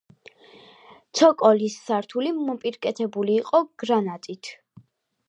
[1.19, 4.51] ცოკოლის სართული მოპირკეთებული იყო გრანიტით.